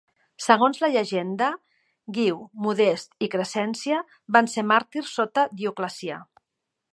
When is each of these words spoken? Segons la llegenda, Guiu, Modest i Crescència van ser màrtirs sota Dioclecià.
Segons 0.43 0.77
la 0.83 0.87
llegenda, 0.93 1.49
Guiu, 2.17 2.39
Modest 2.67 3.13
i 3.27 3.29
Crescència 3.35 4.01
van 4.39 4.51
ser 4.55 4.65
màrtirs 4.73 5.13
sota 5.21 5.45
Dioclecià. 5.61 6.19